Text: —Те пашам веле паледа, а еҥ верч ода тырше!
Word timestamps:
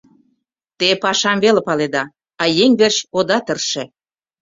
—Те 0.79 0.89
пашам 1.01 1.37
веле 1.43 1.61
паледа, 1.67 2.03
а 2.41 2.43
еҥ 2.63 2.71
верч 2.79 2.97
ода 3.17 3.37
тырше! 3.45 3.83